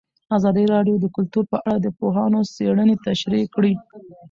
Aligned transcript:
ازادي 0.37 0.65
راډیو 0.73 0.95
د 0.99 1.05
کلتور 1.15 1.43
په 1.53 1.57
اړه 1.67 1.77
د 1.81 1.87
پوهانو 1.99 2.39
څېړنې 2.53 2.95
تشریح 3.07 3.45
کړې. 3.55 3.73